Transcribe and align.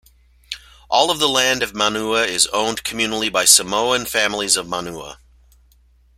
All 0.89 1.13
the 1.13 1.29
land 1.29 1.61
of 1.61 1.75
Manua 1.75 2.23
is 2.25 2.47
owned 2.47 2.83
communally 2.83 3.31
by 3.31 3.45
Samoan 3.45 4.07
families 4.07 4.57
of 4.57 4.67
Manua. 4.67 5.19